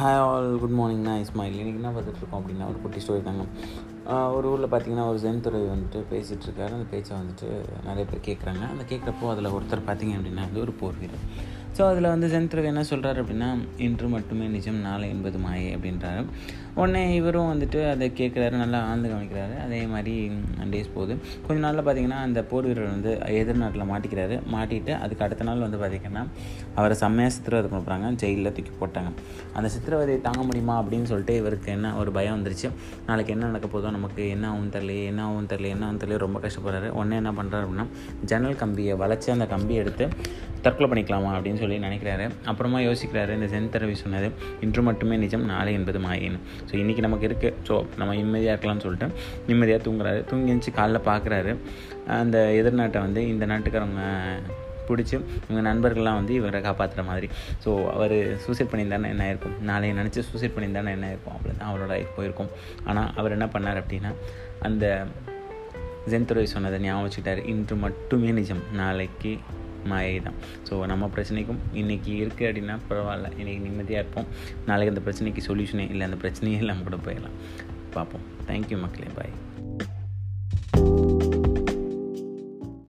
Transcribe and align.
Hi 0.00 0.18
all 0.26 0.46
good 0.60 0.74
morning 0.76 1.02
நான் 1.06 1.22
இஸ்மாயில். 1.22 1.56
இன்றைக்கி 1.60 1.78
என்ன 1.80 1.90
பார்த்துட்ருக்கோம் 1.94 2.38
அப்படின்னா 2.40 2.66
ஒரு 2.68 2.78
குட்டி 2.82 3.00
ஸ்டோரி 3.04 3.22
தாங்க. 3.22 3.44
ஒரு 4.36 4.46
ஊரில் 4.50 4.68
பார்த்தீங்கன்னா 4.74 5.04
ஒரு 5.08 5.18
ஜென் 5.24 5.40
துறை 5.40 5.60
வந்துட்டு 5.62 5.98
பேசிகிட்ருக்காரு 6.12 6.72
அந்த 6.76 6.86
பேச்சை 6.90 7.12
வந்துட்டு 7.16 7.48
நிறைய 7.88 8.04
பேர் 8.10 8.22
கேட்குறாங்க 8.28 8.62
அந்த 8.70 8.84
கேட்குறப்போ 8.90 9.28
அதில் 9.32 9.50
ஒருத்தர் 9.56 9.82
பார்த்தீங்க 9.88 10.14
அப்படின்னா 10.18 10.44
வந்து 10.46 10.60
ஒரு 10.60 10.72
போர் 10.80 10.96
வீரர் 11.00 11.26
ஸோ 11.76 11.82
அதில் 11.90 12.12
வந்து 12.12 12.28
ஜென் 12.32 12.48
என்ன 12.70 12.82
சொல்கிறார் 12.92 13.18
அப்படின்னா 13.22 13.50
இன்று 13.86 14.08
மட்டுமே 14.14 14.46
நிஜம் 14.56 14.80
நாளை 14.88 15.06
என்பது 15.14 15.38
மாயை 15.44 15.68
அப்படின்றாரு. 15.76 16.22
உடனே 16.80 17.02
இவரும் 17.18 17.48
வந்துட்டு 17.52 17.78
அதை 17.90 18.06
கேட்குறாரு 18.18 18.54
நல்லா 18.62 18.78
ஆழ்ந்து 18.88 19.08
கவனிக்கிறாரு. 19.12 19.54
அதே 19.64 19.78
மாதிரி 19.92 20.12
டேஸ் 20.72 20.90
போகுது. 20.96 21.14
கொஞ்ச 21.46 21.56
நாளில் 21.64 21.82
பார்த்தீங்கன்னா 21.86 22.18
அந்த 22.26 22.40
போர் 22.50 22.66
வீரர் 22.68 22.90
வந்து 22.94 23.12
எதிர்நாட்டில் 23.40 23.88
மாட்டிக்கிறாரு. 23.92 24.36
மாட்டிட்டு 24.54 24.92
அதுக்கு 25.04 25.24
அடுத்த 25.26 25.46
நாள் 25.48 25.64
வந்து 25.66 25.80
பார்த்திங்கன்னா 25.82 26.22
அவரை 26.78 26.96
செம்மையாக 27.02 27.32
சித்திரவதை 27.36 27.70
பண்ணுறாங்க 27.76 28.08
ஜெயிலில் 28.22 28.52
தூக்கி 28.58 28.74
போட்டாங்க. 28.82 29.10
அந்த 29.56 29.70
சித்திரவதையை 29.74 30.20
தாங்க 30.28 30.44
முடியுமா 30.50 30.76
அப்படின்னு 30.82 31.08
சொல்லிட்டு 31.12 31.36
இவருக்கு 31.42 31.70
என்ன 31.76 31.94
ஒரு 32.02 32.12
பயம் 32.18 32.36
வந்துருச்சு. 32.38 32.70
நாளைக்கு 33.08 33.34
என்ன 33.36 33.50
நடக்க 33.50 33.68
போதோ 33.74 33.90
நமக்கு 33.98 34.22
என்ன 34.36 34.46
ஆகும் 34.52 34.72
தெரியல 34.76 34.96
என்ன 35.12 35.22
ஆகும் 35.28 35.50
தெரியல 35.54 35.74
என்ன 35.76 35.84
ஆகும் 35.88 36.00
தெரியல 36.04 36.20
ரொம்ப 36.26 36.40
கஷ்டப்படுறாரு. 36.46 36.90
உடனே 37.00 37.18
என்ன 37.22 37.32
பண்ணுறாரு 37.40 37.66
அப்படின்னா 37.68 37.88
ஜன்னல் 38.32 38.60
கம்பியை 38.64 38.96
வளைச்சி 39.04 39.30
அந்த 39.36 39.48
கம்பியை 39.54 39.80
எடுத்து 39.84 40.06
தற்கொலை 40.64 40.88
பண்ணிக்கலாமா 40.90 41.30
அப்படின்னு 41.36 41.60
சொல்லி 41.62 41.76
நினைக்கிறாரு. 41.86 42.24
அப்புறமா 42.50 42.78
யோசிக்கிறாரு 42.86 43.34
இந்த 43.38 43.48
சென் 43.54 43.70
தரவி 43.74 43.94
சொன்னது 44.02 44.30
இன்று 44.64 44.82
மட்டுமே 44.88 45.16
நிஜம் 45.24 45.44
நாளை 45.52 45.72
என்பது 45.78 46.00
மாயின்னு 46.06 46.40
ஸோ 46.70 46.74
இன்றைக்கி 46.82 47.04
நமக்கு 47.06 47.28
இருக்குது 47.28 47.54
ஸோ 47.68 47.76
நம்ம 48.00 48.14
நிம்மதியாக 48.20 48.54
இருக்கலாம்னு 48.54 48.84
சொல்லிட்டு 48.86 49.08
நிம்மதியாக 49.50 49.82
தூங்குறாரு. 49.86 50.22
தூங்கி 50.30 50.52
எழுந்துச்சு 50.52 50.74
காலைல 50.80 51.00
பார்க்குறாரு 51.10 51.52
அந்த 52.22 52.38
எதிர்நாட்டை 52.62 53.00
வந்து 53.06 53.22
இந்த 53.34 53.46
நாட்டுக்காரவங்க 53.52 54.04
பிடிச்சி 54.88 55.14
இவங்க 55.48 55.60
நண்பர்கள்லாம் 55.68 56.16
வந்து 56.18 56.32
இவரை 56.38 56.60
காப்பாற்றுற 56.66 57.02
மாதிரி. 57.10 57.28
ஸோ 57.64 57.70
அவர் 57.94 58.14
சூசைட் 58.44 58.70
பண்ணியிருந்தாருன்னா 58.70 59.10
என்ன 59.14 59.24
ஆயிருக்கும்? 59.26 59.54
நாளைய 59.68 59.94
நினச்சி 59.98 60.24
சூசைட் 60.30 60.54
பண்ணியிருந்தாருன்னா 60.54 60.94
என்ன 60.96 61.06
ஆயிருக்கும்? 61.08 61.34
அப்படி 61.36 61.52
தான் 61.60 61.70
அவரோட 61.70 61.88
லைஃப் 61.94 62.10
போயிருக்கும். 62.16 62.50
ஆனால் 62.88 63.10
அவர் 63.20 63.36
என்ன 63.36 63.48
பண்ணார் 63.54 63.80
அப்படின்னா 63.82 64.12
அந்த 64.68 64.84
ஜென்துறை 66.12 66.44
சொன்னதை 66.54 66.80
ஞாபகம் 66.86 67.06
வச்சுக்கிட்டார். 67.06 67.42
இன்று 67.54 67.76
மட்டுமே 67.86 68.30
நிஜம் 68.40 68.62
நாளைக்கு 68.80 69.32
மாயை 69.84 70.20
தான் 70.20 70.34
ஸோ 70.70 70.86
நம்ம 70.86 71.10
பிரச்சனைக்கும் 71.16 71.58
இன்றைக்கி 71.74 72.12
இருக்குது 72.14 72.48
அப்படின்னா 72.48 72.78
பரவாயில்ல. 72.90 73.30
இன்றைக்கி 73.38 73.60
நிம்மதியாக 73.60 74.04
இருப்போம். 74.04 74.26
நாளைக்கு 74.66 74.94
அந்த 74.94 75.10
பிரச்சனைக்கு 75.10 75.52
சொல்யூஷனே 75.52 75.90
இல்லை. 75.90 76.06
அந்த 76.10 76.28
பிரச்சனையே 76.28 76.56
இல்லாமல் 76.56 76.82
கூட 76.82 76.96
போயிடலாம். 76.96 77.38
பார்ப்போம். 77.90 78.20
தேங்க்யூ 78.46 78.78
மக்களே. 78.80 79.06
பாய் 79.14 79.98